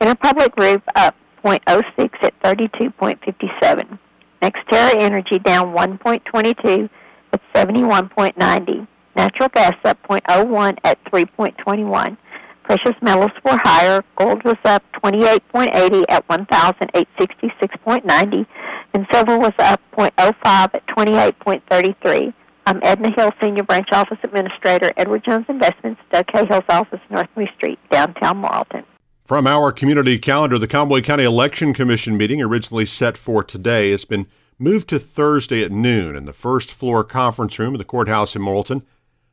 Interpublic 0.00 0.50
Group 0.52 0.82
up 0.94 1.14
0.06 1.44 2.10
at 2.22 2.40
32.57. 2.42 3.98
NextEra 4.42 4.94
Energy 4.96 5.38
down 5.38 5.74
1.22 5.74 6.90
at 7.32 7.40
71.90. 7.54 8.86
Natural 9.14 9.48
gas 9.50 9.74
up 9.84 9.98
0.01 10.08 10.78
at 10.84 11.02
3.21. 11.04 12.16
Precious 12.64 12.96
metals 13.02 13.30
were 13.44 13.58
higher. 13.62 14.02
Gold 14.16 14.42
was 14.44 14.56
up 14.64 14.82
28.80 15.02 16.04
at 16.08 16.26
1,866.90, 16.28 18.46
and 18.94 19.06
silver 19.12 19.38
was 19.38 19.52
up 19.58 19.82
0.05 19.92 20.74
at 20.74 20.86
28.33. 20.86 22.32
I'm 22.64 22.78
Edna 22.84 23.10
Hill, 23.10 23.32
Senior 23.40 23.64
Branch 23.64 23.88
Office 23.90 24.18
Administrator, 24.22 24.92
Edward 24.96 25.24
Jones 25.24 25.46
Investments, 25.48 26.00
Doug 26.12 26.28
Cahill's 26.28 26.62
office, 26.68 27.00
North 27.10 27.28
Lee 27.36 27.48
Street, 27.56 27.80
downtown 27.90 28.40
Morrilton. 28.40 28.84
From 29.24 29.48
our 29.48 29.72
community 29.72 30.16
calendar, 30.18 30.58
the 30.58 30.68
Conway 30.68 31.00
County 31.00 31.24
Election 31.24 31.74
Commission 31.74 32.16
meeting, 32.16 32.40
originally 32.40 32.86
set 32.86 33.16
for 33.16 33.42
today, 33.42 33.90
has 33.90 34.04
been 34.04 34.28
moved 34.58 34.88
to 34.90 35.00
Thursday 35.00 35.64
at 35.64 35.72
noon 35.72 36.14
in 36.14 36.24
the 36.24 36.32
first 36.32 36.72
floor 36.72 37.02
conference 37.02 37.58
room 37.58 37.74
of 37.74 37.78
the 37.78 37.84
courthouse 37.84 38.36
in 38.36 38.42
Morrilton. 38.42 38.82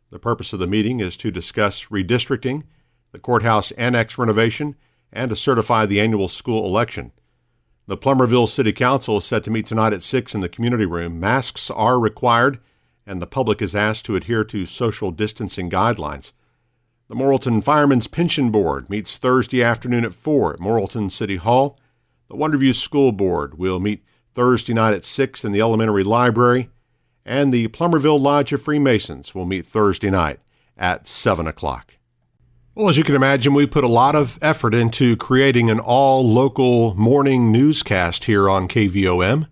The 0.09 0.17
purpose 0.17 0.53
of 0.53 0.59
the 0.59 0.67
meeting 0.67 1.00
is 1.00 1.15
to 1.17 1.29
discuss 1.29 1.86
redistricting, 1.86 2.63
the 3.11 3.19
courthouse 3.19 3.71
annex 3.71 4.17
renovation, 4.17 4.75
and 5.11 5.29
to 5.29 5.35
certify 5.35 5.85
the 5.85 5.99
annual 5.99 6.27
school 6.27 6.65
election. 6.65 7.11
The 7.87 7.97
Plumerville 7.97 8.47
City 8.47 8.71
Council 8.71 9.17
is 9.17 9.25
set 9.25 9.43
to 9.45 9.51
meet 9.51 9.65
tonight 9.65 9.93
at 9.93 10.03
6 10.03 10.35
in 10.35 10.41
the 10.41 10.49
community 10.49 10.85
room. 10.85 11.19
Masks 11.19 11.71
are 11.71 11.99
required 11.99 12.59
and 13.09 13.19
the 13.19 13.27
public 13.27 13.59
is 13.59 13.73
asked 13.73 14.05
to 14.05 14.15
adhere 14.15 14.43
to 14.43 14.67
social 14.67 15.09
distancing 15.09 15.67
guidelines. 15.67 16.31
The 17.07 17.15
Morrilton 17.15 17.63
Firemen's 17.63 18.05
Pension 18.05 18.51
Board 18.51 18.87
meets 18.87 19.17
Thursday 19.17 19.63
afternoon 19.63 20.05
at 20.05 20.13
4 20.13 20.53
at 20.53 20.59
Morrilton 20.59 21.09
City 21.09 21.37
Hall. 21.37 21.75
The 22.27 22.35
Wonderview 22.35 22.75
School 22.75 23.11
Board 23.11 23.57
will 23.57 23.79
meet 23.79 24.05
Thursday 24.35 24.75
night 24.75 24.93
at 24.93 25.03
6 25.03 25.43
in 25.43 25.51
the 25.51 25.61
elementary 25.61 26.03
library. 26.03 26.69
And 27.25 27.51
the 27.51 27.69
Plumerville 27.69 28.21
Lodge 28.21 28.53
of 28.53 28.61
Freemasons 28.61 29.33
will 29.33 29.45
meet 29.45 29.65
Thursday 29.65 30.11
night 30.11 30.39
at 30.77 31.07
7 31.07 31.47
o'clock. 31.47 31.95
Well, 32.79 32.88
as 32.88 32.98
you 32.98 33.03
can 33.03 33.15
imagine, 33.15 33.53
we 33.53 33.67
put 33.67 33.83
a 33.83 33.89
lot 33.89 34.15
of 34.15 34.39
effort 34.41 34.74
into 34.74 35.17
creating 35.17 35.69
an 35.69 35.81
all 35.81 36.25
local 36.25 36.95
morning 36.95 37.51
newscast 37.51 38.24
here 38.24 38.50
on 38.50 38.69
KVOM 38.69 39.50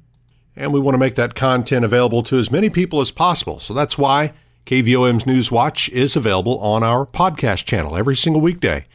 and 0.55 0.71
we 0.71 0.79
want 0.79 0.93
to 0.93 0.97
make 0.97 1.15
that 1.15 1.35
content 1.35 1.83
available 1.83 2.23
to 2.23 2.37
as 2.37 2.49
many 2.49 2.69
people 2.69 3.01
as 3.01 3.11
possible. 3.11 3.59
So 3.59 3.73
that's 3.73 3.97
why 3.97 4.31
KVOM's 4.65 5.25
News 5.25 5.51
Watch 5.51 5.89
is 5.89 6.15
available 6.15 6.57
on 6.59 6.83
our 6.83 7.05
podcast 7.05 7.65
channel 7.65 7.97
every 7.97 8.15
single 8.15 8.41
weekday. 8.41 8.85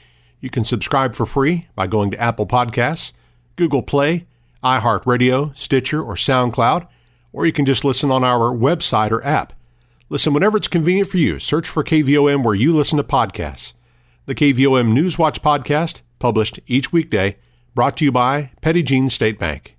You 0.40 0.48
can 0.48 0.64
subscribe 0.64 1.14
for 1.14 1.26
free 1.26 1.68
by 1.74 1.86
going 1.86 2.10
to 2.12 2.18
Apple 2.18 2.46
Podcasts, 2.46 3.12
Google 3.56 3.82
Play, 3.82 4.24
iHeartRadio, 4.64 5.54
Stitcher, 5.58 6.02
or 6.02 6.14
SoundCloud, 6.14 6.88
or 7.34 7.44
you 7.44 7.52
can 7.52 7.66
just 7.66 7.84
listen 7.84 8.10
on 8.10 8.24
our 8.24 8.50
website 8.50 9.10
or 9.10 9.22
app. 9.26 9.52
Listen 10.08 10.32
whenever 10.32 10.56
it's 10.56 10.68
convenient 10.68 11.10
for 11.10 11.18
you. 11.18 11.38
Search 11.38 11.68
for 11.68 11.84
KVOM 11.84 12.42
where 12.42 12.54
you 12.54 12.74
listen 12.74 12.96
to 12.96 13.04
podcasts. 13.04 13.74
The 14.32 14.54
KVOM 14.54 14.92
News 14.92 15.18
Watch 15.18 15.42
podcast, 15.42 16.00
published 16.18 16.58
each 16.66 16.90
weekday, 16.90 17.36
brought 17.74 17.98
to 17.98 18.06
you 18.06 18.10
by 18.10 18.52
Petit 18.62 18.82
Jean 18.82 19.10
State 19.10 19.38
Bank. 19.38 19.76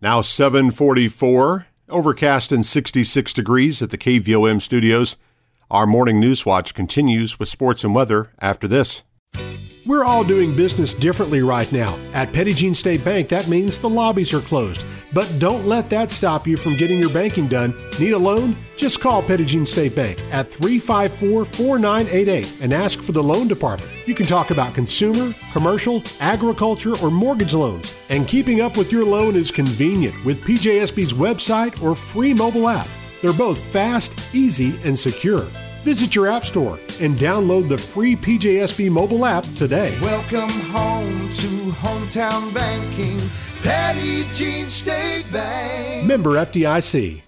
Now 0.00 0.22
744, 0.22 1.66
overcast 1.90 2.52
and 2.52 2.64
66 2.64 3.34
degrees 3.34 3.82
at 3.82 3.90
the 3.90 3.98
KVOM 3.98 4.62
studios. 4.62 5.18
Our 5.70 5.86
morning 5.86 6.18
news 6.18 6.46
watch 6.46 6.72
continues 6.72 7.38
with 7.38 7.50
sports 7.50 7.84
and 7.84 7.94
weather 7.94 8.32
after 8.40 8.66
this. 8.66 9.02
We're 9.86 10.04
all 10.04 10.24
doing 10.24 10.56
business 10.56 10.94
differently 10.94 11.42
right 11.42 11.70
now. 11.72 11.96
At 12.12 12.32
Petit 12.32 12.50
Jean 12.54 12.74
State 12.74 13.04
Bank, 13.04 13.28
that 13.28 13.46
means 13.46 13.78
the 13.78 13.88
lobbies 13.88 14.34
are 14.34 14.40
closed. 14.40 14.84
But 15.12 15.32
don't 15.38 15.64
let 15.64 15.88
that 15.90 16.10
stop 16.10 16.44
you 16.44 16.56
from 16.56 16.76
getting 16.76 16.98
your 16.98 17.12
banking 17.12 17.46
done. 17.46 17.72
Need 18.00 18.10
a 18.10 18.18
loan? 18.18 18.56
Just 18.76 19.00
call 19.00 19.22
Petit 19.22 19.44
Jean 19.44 19.64
State 19.64 19.94
Bank 19.94 20.20
at 20.32 20.50
354 20.50 21.44
4988 21.44 22.62
and 22.62 22.72
ask 22.72 23.00
for 23.00 23.12
the 23.12 23.22
loan 23.22 23.46
department. 23.46 23.88
You 24.08 24.16
can 24.16 24.26
talk 24.26 24.50
about 24.50 24.74
consumer, 24.74 25.32
commercial, 25.52 26.02
agriculture, 26.20 26.94
or 27.00 27.08
mortgage 27.08 27.54
loans. 27.54 28.04
And 28.10 28.26
keeping 28.26 28.60
up 28.60 28.76
with 28.76 28.90
your 28.90 29.04
loan 29.04 29.36
is 29.36 29.52
convenient 29.52 30.16
with 30.24 30.42
PJSB's 30.42 31.12
website 31.12 31.80
or 31.80 31.94
free 31.94 32.34
mobile 32.34 32.68
app. 32.68 32.88
They're 33.22 33.32
both 33.32 33.62
fast, 33.72 34.34
easy, 34.34 34.80
and 34.82 34.98
secure. 34.98 35.46
Visit 35.86 36.16
your 36.16 36.26
app 36.26 36.44
store 36.44 36.80
and 37.00 37.14
download 37.14 37.68
the 37.68 37.78
free 37.78 38.16
PJSB 38.16 38.90
mobile 38.90 39.24
app 39.24 39.44
today. 39.54 39.96
Welcome 40.02 40.48
home 40.72 41.32
to 41.32 41.46
hometown 41.76 42.52
banking. 42.52 43.20
Petit 43.62 44.24
Jean 44.32 44.68
State 44.68 45.32
Bank. 45.32 46.04
Member 46.04 46.30
FDIC. 46.30 47.22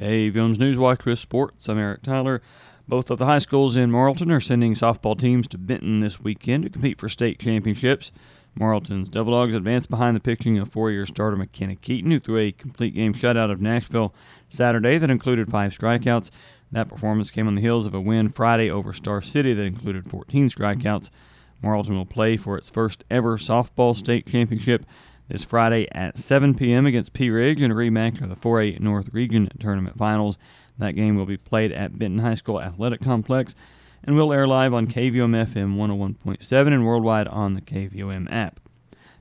KVOM's 0.00 0.56
Newswatch 0.56 1.04
with 1.04 1.18
Sports. 1.18 1.68
I'm 1.68 1.76
Eric 1.76 2.02
Tyler. 2.02 2.40
Both 2.88 3.10
of 3.10 3.18
the 3.18 3.26
high 3.26 3.40
schools 3.40 3.76
in 3.76 3.90
Morrilton 3.90 4.34
are 4.34 4.40
sending 4.40 4.72
softball 4.72 5.18
teams 5.18 5.46
to 5.48 5.58
Benton 5.58 6.00
this 6.00 6.18
weekend 6.18 6.64
to 6.64 6.70
compete 6.70 6.98
for 6.98 7.10
state 7.10 7.38
championships. 7.38 8.10
Morrilton's 8.58 9.10
Devil 9.10 9.34
Dogs 9.34 9.54
advanced 9.54 9.90
behind 9.90 10.16
the 10.16 10.20
pitching 10.20 10.58
of 10.58 10.72
four-year 10.72 11.04
starter 11.04 11.36
McKenna 11.36 11.76
Keaton, 11.76 12.10
who 12.10 12.20
threw 12.20 12.38
a 12.38 12.52
complete 12.52 12.94
game 12.94 13.12
shutout 13.12 13.52
of 13.52 13.60
Nashville 13.60 14.14
Saturday 14.48 14.96
that 14.96 15.10
included 15.10 15.50
five 15.50 15.76
strikeouts. 15.76 16.30
That 16.72 16.88
performance 16.88 17.30
came 17.30 17.48
on 17.48 17.56
the 17.56 17.62
heels 17.62 17.86
of 17.86 17.94
a 17.94 18.00
win 18.00 18.28
Friday 18.28 18.70
over 18.70 18.92
Star 18.92 19.20
City 19.20 19.52
that 19.52 19.64
included 19.64 20.08
14 20.08 20.50
strikeouts. 20.50 21.10
Morrilton 21.62 21.90
will 21.90 22.06
play 22.06 22.36
for 22.36 22.56
its 22.56 22.70
first 22.70 23.04
ever 23.10 23.36
softball 23.36 23.96
state 23.96 24.26
championship 24.26 24.86
this 25.28 25.44
Friday 25.44 25.88
at 25.92 26.16
7 26.16 26.54
p.m. 26.54 26.86
against 26.86 27.12
Pea 27.12 27.30
Ridge 27.30 27.60
in 27.60 27.70
a 27.70 27.74
rematch 27.74 28.22
of 28.22 28.28
the 28.28 28.36
4A 28.36 28.80
North 28.80 29.08
Region 29.12 29.48
Tournament 29.58 29.98
Finals. 29.98 30.38
That 30.78 30.92
game 30.92 31.16
will 31.16 31.26
be 31.26 31.36
played 31.36 31.72
at 31.72 31.98
Benton 31.98 32.20
High 32.20 32.34
School 32.34 32.60
Athletic 32.60 33.00
Complex 33.00 33.54
and 34.02 34.16
will 34.16 34.32
air 34.32 34.46
live 34.46 34.72
on 34.72 34.86
KVOM 34.86 35.46
FM 35.46 35.76
101.7 35.76 36.66
and 36.68 36.86
worldwide 36.86 37.28
on 37.28 37.54
the 37.54 37.60
KVOM 37.60 38.32
app. 38.32 38.60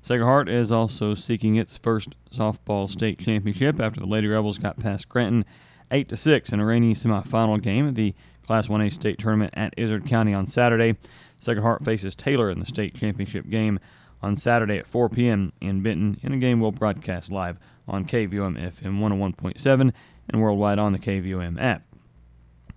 Sacred 0.02 0.26
Heart 0.26 0.50
is 0.50 0.72
also 0.72 1.14
seeking 1.16 1.56
its 1.56 1.78
first 1.78 2.16
softball 2.32 2.90
state 2.90 3.20
championship 3.20 3.80
after 3.80 4.00
the 4.00 4.06
Lady 4.06 4.28
Rebels 4.28 4.58
got 4.58 4.80
past 4.80 5.02
Scranton 5.04 5.46
8 5.92 6.10
to 6.10 6.18
6 6.18 6.52
in 6.52 6.60
a 6.60 6.66
rainy 6.66 6.94
semifinal 6.94 7.62
game 7.62 7.88
of 7.88 7.96
the 7.96 8.14
Class 8.46 8.68
1A 8.68 8.92
state 8.92 9.20
tournament 9.20 9.54
at 9.56 9.74
Izard 9.78 10.06
County 10.06 10.34
on 10.34 10.48
Saturday. 10.48 10.98
Sacred 11.38 11.62
Heart 11.62 11.86
faces 11.86 12.16
Taylor 12.16 12.50
in 12.50 12.60
the 12.60 12.66
state 12.66 12.96
championship 12.96 13.50
game 13.50 13.80
on 14.22 14.38
Saturday 14.38 14.78
at 14.78 14.88
4 14.88 15.10
p.m. 15.10 15.54
in 15.62 15.82
Benton 15.82 16.20
in 16.22 16.34
a 16.34 16.38
game 16.38 16.60
we'll 16.60 16.72
broadcast 16.72 17.32
live 17.32 17.58
on 17.88 18.06
KVOM 18.06 18.58
FM 18.58 19.00
101.7 19.00 19.94
and 20.30 20.42
worldwide 20.42 20.80
on 20.80 20.94
the 20.94 21.00
KVOM 21.00 21.62
app. 21.62 21.84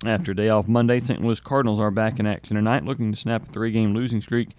After 0.05 0.33
a 0.33 0.37
day 0.37 0.49
off 0.49 0.67
Monday, 0.67 0.99
St. 0.99 1.23
Louis 1.23 1.39
Cardinals 1.39 1.79
are 1.79 1.91
back 1.91 2.19
in 2.19 2.27
action 2.27 2.57
tonight, 2.57 2.85
looking 2.85 3.13
to 3.13 3.19
snap 3.19 3.49
a 3.49 3.53
three-game 3.53 3.95
losing 3.95 4.21
streak. 4.21 4.51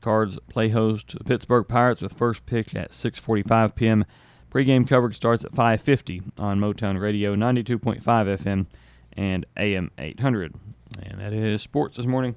Cards 0.00 0.38
play 0.48 0.68
host 0.68 1.08
to 1.08 1.18
the 1.18 1.24
Pittsburgh 1.24 1.66
Pirates 1.66 2.00
with 2.00 2.12
first 2.12 2.46
pitch 2.46 2.74
at 2.74 2.92
6:45 2.92 3.74
p.m. 3.74 4.04
Pre-game 4.54 4.84
coverage 4.84 5.16
starts 5.16 5.44
at 5.44 5.50
5:50 5.50 6.22
on 6.38 6.60
Motown 6.60 7.00
Radio 7.00 7.34
92.5 7.34 8.00
FM 8.04 8.66
and 9.14 9.44
AM 9.56 9.90
800. 9.98 10.54
And 11.02 11.20
that 11.20 11.32
is 11.32 11.60
sports 11.60 11.96
this 11.96 12.06
morning. 12.06 12.36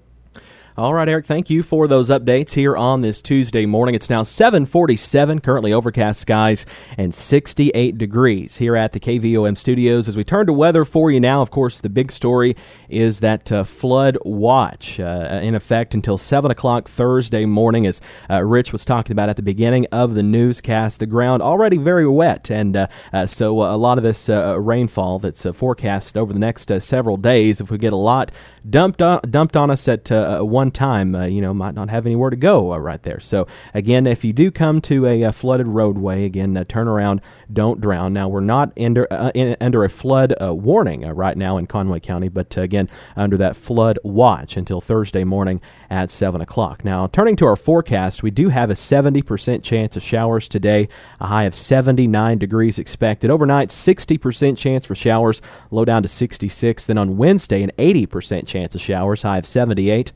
All 0.80 0.94
right, 0.94 1.10
Eric, 1.10 1.26
thank 1.26 1.50
you 1.50 1.64
for 1.64 1.88
those 1.88 2.12
updates 2.12 2.54
here 2.54 2.78
on 2.78 3.02
this 3.02 3.20
Tuesday 3.20 3.66
morning. 3.66 3.96
It's 3.96 4.12
now 4.12 4.22
747, 4.22 5.42
currently 5.42 5.74
overcast 5.74 6.22
skies 6.22 6.68
and 7.00 7.16
68 7.16 7.98
degrees 7.98 8.58
here 8.58 8.76
at 8.76 8.92
the 8.92 9.00
KVOM 9.00 9.58
studios. 9.58 10.08
As 10.08 10.16
we 10.16 10.24
turn 10.24 10.46
to 10.46 10.54
weather 10.54 10.86
for 10.86 11.10
you 11.10 11.20
now, 11.20 11.42
of 11.42 11.50
course, 11.50 11.82
the 11.82 11.90
big 11.90 12.12
story 12.12 12.56
is 12.90 13.22
that 13.22 13.52
uh, 13.52 13.64
flood 13.64 14.20
watch 14.24 15.00
uh, 15.00 15.40
in 15.42 15.56
effect 15.56 15.96
until 15.96 16.20
7 16.20 16.52
o'clock 16.52 16.88
Thursday 16.88 17.48
morning, 17.48 17.88
as 17.88 18.00
uh, 18.30 18.44
Rich 18.44 18.72
was 18.72 18.86
talking 18.86 19.14
about 19.14 19.30
at 19.30 19.36
the 19.36 19.42
beginning 19.42 19.88
of 19.92 20.14
the 20.14 20.22
newscast. 20.22 21.00
The 21.00 21.08
ground 21.08 21.42
already 21.42 21.78
very 21.78 22.08
wet, 22.08 22.52
and 22.52 22.78
uh, 22.78 22.88
uh, 23.12 23.26
so 23.26 23.62
uh, 23.62 23.76
a 23.76 23.78
lot 23.78 23.98
of 23.98 24.04
this 24.04 24.30
rainfall 24.30 25.18
that's 25.18 25.44
forecast 25.56 26.16
over 26.16 26.32
the 26.32 26.38
next 26.38 26.72
several 26.82 27.18
days, 27.18 27.60
if 27.60 27.72
we 27.72 27.80
get 27.80 27.94
a 27.94 27.96
lot 27.96 28.32
dumped 28.70 29.02
on, 29.02 29.22
dumped 29.28 29.58
on 29.58 29.72
us 29.72 29.88
at 29.88 30.08
1 30.12 30.67
time, 30.72 31.16
uh, 31.16 31.26
you 31.26 31.42
know, 31.42 31.54
might 31.54 31.76
not 31.76 31.90
have 31.90 32.06
anywhere 32.06 32.30
to 32.30 32.36
go 32.36 32.74
uh, 32.74 32.78
right 32.78 33.02
there. 33.04 33.20
So, 33.20 33.48
again, 33.74 34.08
if 34.08 34.24
you 34.24 34.34
do 34.34 34.52
come 34.52 34.82
to 34.82 35.06
a, 35.06 35.24
a 35.24 35.32
flooded 35.32 35.68
roadway, 35.68 36.26
again, 36.26 36.56
uh, 36.56 36.64
turn 36.64 36.88
around, 36.88 37.22
don't 37.52 37.82
drown. 37.82 38.14
Now, 38.14 38.28
we're 38.28 38.42
not 38.42 38.72
under, 38.80 39.08
uh, 39.12 39.32
in, 39.34 39.56
under 39.60 39.84
a 39.84 39.90
flood 39.90 40.34
uh, 40.42 40.54
warning 40.54 41.02
right 41.02 41.38
now 41.38 41.58
in 41.58 41.68
Conway 41.68 42.00
County, 42.00 42.30
but 42.30 42.56
again, 42.58 42.90
under 43.16 43.38
that 43.38 43.56
flood 43.56 44.00
watch 44.04 44.58
until 44.58 44.82
Thursday 44.82 45.24
morning 45.24 45.62
at 45.90 46.12
7 46.12 46.42
o'clock. 46.42 46.84
Now, 46.84 47.08
turning 47.08 47.36
to 47.38 47.46
our 47.46 47.56
forecast, 47.56 48.24
we 48.24 48.32
do 48.32 48.50
have 48.50 48.70
a 48.70 48.76
70% 48.76 49.64
chance 49.64 49.96
of 49.96 50.04
showers 50.04 50.48
today, 50.48 50.88
a 51.20 51.28
high 51.28 51.44
of 51.44 51.56
79 51.56 52.38
degrees 52.38 52.80
expected. 52.80 53.30
Overnight, 53.30 53.70
60% 53.70 54.58
chance 54.58 54.86
for 54.86 54.96
showers, 54.96 55.42
low 55.72 55.86
down 55.86 56.02
to 56.04 56.08
66. 56.08 56.86
Then 56.86 56.98
on 56.98 57.18
Wednesday, 57.18 57.64
an 57.64 57.72
80% 57.78 58.48
chance 58.48 58.76
of 58.76 58.82
showers, 58.82 59.22
high 59.22 59.38
of 59.38 59.46
78. 59.46 60.14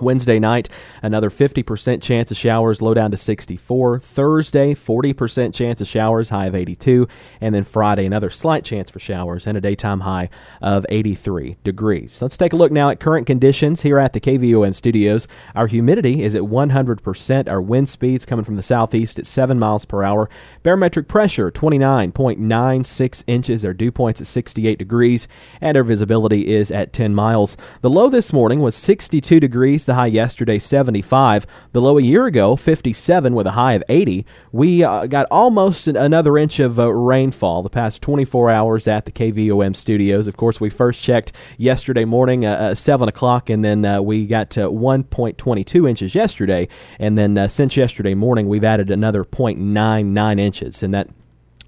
Wednesday 0.00 0.38
night, 0.38 0.68
another 1.02 1.30
50% 1.30 2.02
chance 2.02 2.30
of 2.30 2.36
showers, 2.36 2.80
low 2.80 2.94
down 2.94 3.10
to 3.10 3.16
64. 3.16 3.98
Thursday, 3.98 4.74
40% 4.74 5.54
chance 5.54 5.80
of 5.80 5.86
showers, 5.86 6.30
high 6.30 6.46
of 6.46 6.54
82. 6.54 7.08
And 7.40 7.54
then 7.54 7.64
Friday, 7.64 8.06
another 8.06 8.30
slight 8.30 8.64
chance 8.64 8.90
for 8.90 8.98
showers 8.98 9.46
and 9.46 9.56
a 9.56 9.60
daytime 9.60 10.00
high 10.00 10.28
of 10.62 10.86
83 10.88 11.56
degrees. 11.64 12.22
Let's 12.22 12.36
take 12.36 12.52
a 12.52 12.56
look 12.56 12.72
now 12.72 12.90
at 12.90 13.00
current 13.00 13.26
conditions 13.26 13.82
here 13.82 13.98
at 13.98 14.12
the 14.12 14.20
KVOM 14.20 14.74
studios. 14.74 15.26
Our 15.54 15.66
humidity 15.66 16.22
is 16.22 16.34
at 16.34 16.42
100%. 16.42 17.48
Our 17.48 17.60
wind 17.60 17.88
speeds 17.88 18.26
coming 18.26 18.44
from 18.44 18.56
the 18.56 18.62
southeast 18.62 19.18
at 19.18 19.26
7 19.26 19.58
miles 19.58 19.84
per 19.84 20.02
hour. 20.02 20.28
Barometric 20.62 21.08
pressure, 21.08 21.50
29.96 21.50 23.24
inches. 23.26 23.64
Our 23.64 23.74
dew 23.74 23.90
points 23.90 24.20
at 24.20 24.26
68 24.26 24.78
degrees. 24.78 25.26
And 25.60 25.76
our 25.76 25.84
visibility 25.84 26.48
is 26.48 26.70
at 26.70 26.92
10 26.92 27.14
miles. 27.14 27.56
The 27.80 27.90
low 27.90 28.08
this 28.08 28.32
morning 28.32 28.60
was 28.60 28.76
62 28.76 29.40
degrees 29.40 29.86
the 29.88 29.94
high 29.94 30.06
yesterday 30.06 30.60
75, 30.60 31.46
the 31.72 31.80
low 31.80 31.98
a 31.98 32.02
year 32.02 32.26
ago 32.26 32.54
57 32.54 33.34
with 33.34 33.46
a 33.48 33.52
high 33.52 33.72
of 33.72 33.82
80. 33.88 34.24
We 34.52 34.84
uh, 34.84 35.06
got 35.06 35.26
almost 35.30 35.88
another 35.88 36.38
inch 36.38 36.60
of 36.60 36.78
uh, 36.78 36.92
rainfall 36.92 37.64
the 37.64 37.70
past 37.70 38.00
24 38.02 38.50
hours 38.50 38.86
at 38.86 39.04
the 39.04 39.12
KVOM 39.12 39.74
studios. 39.74 40.28
Of 40.28 40.36
course, 40.36 40.60
we 40.60 40.70
first 40.70 41.02
checked 41.02 41.32
yesterday 41.56 42.04
morning 42.04 42.44
uh, 42.44 42.76
7 42.76 43.08
o'clock, 43.08 43.50
and 43.50 43.64
then 43.64 43.84
uh, 43.84 44.00
we 44.00 44.26
got 44.26 44.50
to 44.50 44.70
1.22 44.70 45.88
inches 45.88 46.14
yesterday. 46.14 46.68
And 47.00 47.18
then 47.18 47.36
uh, 47.36 47.48
since 47.48 47.76
yesterday 47.76 48.14
morning, 48.14 48.46
we've 48.46 48.64
added 48.64 48.90
another 48.90 49.24
0.99 49.24 50.38
inches, 50.38 50.82
and 50.82 50.94
that 50.94 51.08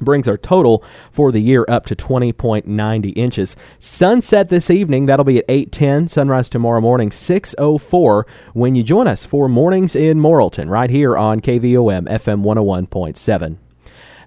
brings 0.01 0.29
our 0.29 0.37
total 0.37 0.85
for 1.11 1.31
the 1.33 1.41
year 1.41 1.65
up 1.69 1.87
to 1.87 1.97
20.90 1.97 3.13
inches. 3.17 3.57
Sunset 3.79 4.49
this 4.49 4.71
evening, 4.71 5.07
that'll 5.07 5.25
be 5.25 5.39
at 5.39 5.49
8:10. 5.49 6.09
Sunrise 6.09 6.49
tomorrow 6.49 6.81
morning 6.81 7.11
6:04 7.11 8.27
when 8.53 8.75
you 8.75 8.83
join 8.83 9.07
us 9.07 9.25
for 9.25 9.49
Mornings 9.49 9.95
in 9.95 10.19
Morrilton 10.19 10.69
right 10.69 10.91
here 10.91 11.17
on 11.17 11.41
KVOM 11.41 12.09
FM 12.09 12.43
101.7. 12.43 13.59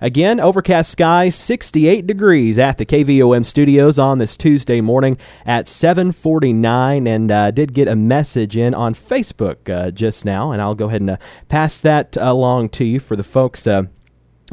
Again, 0.03 0.41
overcast 0.41 0.91
skies, 0.91 1.33
68 1.33 2.05
degrees 2.05 2.59
at 2.59 2.77
the 2.77 2.85
KVOM 2.85 3.45
studios 3.45 3.97
on 3.97 4.17
this 4.17 4.35
Tuesday 4.35 4.81
morning 4.81 5.17
at 5.45 5.67
7:49, 5.67 7.07
and 7.07 7.31
uh, 7.31 7.51
did 7.51 7.73
get 7.73 7.87
a 7.87 7.95
message 7.95 8.57
in 8.57 8.73
on 8.73 8.95
Facebook 8.95 9.69
uh, 9.69 9.91
just 9.91 10.25
now, 10.25 10.51
and 10.51 10.61
I'll 10.61 10.75
go 10.75 10.87
ahead 10.87 10.99
and 10.99 11.11
uh, 11.11 11.17
pass 11.47 11.79
that 11.79 12.17
along 12.19 12.67
to 12.71 12.83
you 12.83 12.99
for 12.99 13.15
the 13.15 13.23
folks. 13.23 13.65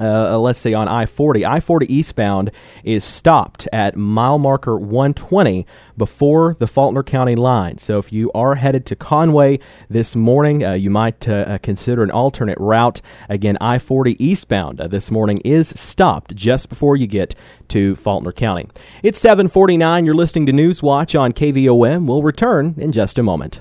Uh, 0.00 0.34
uh, 0.34 0.38
let's 0.38 0.58
say 0.58 0.72
on 0.72 0.88
I 0.88 1.06
40. 1.06 1.44
I 1.44 1.60
40 1.60 1.92
eastbound 1.92 2.50
is 2.82 3.04
stopped 3.04 3.68
at 3.72 3.96
mile 3.96 4.38
marker 4.38 4.78
120 4.78 5.66
before 5.96 6.56
the 6.58 6.66
Faulkner 6.66 7.02
County 7.02 7.36
line. 7.36 7.78
So 7.78 7.98
if 7.98 8.12
you 8.12 8.30
are 8.34 8.54
headed 8.54 8.86
to 8.86 8.96
Conway 8.96 9.58
this 9.88 10.16
morning, 10.16 10.64
uh, 10.64 10.72
you 10.72 10.90
might 10.90 11.28
uh, 11.28 11.32
uh 11.32 11.58
consider 11.58 12.02
an 12.02 12.10
alternate 12.10 12.58
route. 12.58 13.02
Again, 13.28 13.58
I 13.60 13.78
40 13.78 14.22
eastbound 14.24 14.80
uh, 14.80 14.88
this 14.88 15.10
morning 15.10 15.38
is 15.44 15.68
stopped 15.68 16.34
just 16.34 16.68
before 16.68 16.96
you 16.96 17.06
get 17.06 17.34
to 17.68 17.94
Faulkner 17.96 18.32
County. 18.32 18.68
It's 19.02 19.18
749. 19.18 20.06
You're 20.06 20.14
listening 20.14 20.46
to 20.46 20.52
News 20.52 20.82
Watch 20.82 21.14
on 21.14 21.32
KVOM. 21.32 22.06
We'll 22.06 22.22
return 22.22 22.74
in 22.78 22.92
just 22.92 23.18
a 23.18 23.22
moment. 23.22 23.60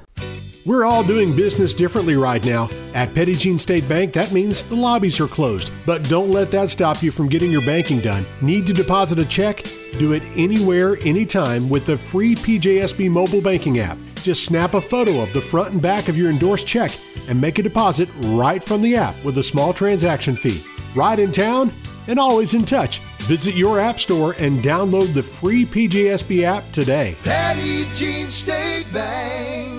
We're 0.66 0.86
all 0.86 1.04
doing 1.04 1.36
business 1.36 1.74
differently 1.74 2.16
right 2.16 2.46
now. 2.46 2.70
At 2.94 3.14
Jean 3.14 3.58
State 3.58 3.88
Bank, 3.88 4.12
that 4.14 4.34
means 4.34 4.64
the 4.64 4.76
lobbies 4.76 5.20
are 5.20 5.28
closed. 5.28 5.72
But 5.86 6.04
don't 6.10 6.32
let 6.32 6.50
that 6.50 6.70
stop 6.70 7.02
you 7.02 7.12
from 7.12 7.30
getting 7.30 7.50
your 7.52 7.66
banking 7.66 8.00
done. 8.00 8.26
Need 8.42 8.68
to 8.68 8.74
deposit 8.74 9.20
a 9.20 9.26
check? 9.26 9.64
Do 9.94 10.12
it 10.12 10.24
anywhere, 10.36 10.98
anytime 11.06 11.70
with 11.70 11.86
the 11.86 11.98
free 11.98 12.36
PJSB 12.36 13.10
mobile 13.10 13.42
banking 13.42 13.80
app. 13.80 13.98
Just 14.16 14.44
snap 14.44 14.74
a 14.74 14.82
photo 14.82 15.22
of 15.22 15.32
the 15.34 15.42
front 15.42 15.72
and 15.72 15.82
back 15.82 16.10
of 16.10 16.18
your 16.18 16.30
endorsed 16.30 16.68
check 16.68 16.92
and 17.30 17.40
make 17.40 17.58
a 17.58 17.64
deposit 17.64 18.10
right 18.26 18.64
from 18.64 18.82
the 18.82 18.96
app 18.96 19.16
with 19.24 19.38
a 19.38 19.44
small 19.44 19.72
transaction 19.72 20.36
fee. 20.36 20.62
Right 20.94 21.20
in 21.20 21.32
town 21.32 21.72
and 22.08 22.20
always 22.20 22.54
in 22.54 22.66
touch. 22.66 23.00
Visit 23.20 23.56
your 23.56 23.80
app 23.80 24.00
store 24.00 24.36
and 24.40 24.58
download 24.58 25.14
the 25.14 25.24
free 25.24 25.66
PJSB 25.66 26.44
app 26.44 26.70
today. 26.72 27.16
Petit 27.24 27.86
Jean 27.94 28.30
State 28.30 28.92
Bank. 28.92 29.79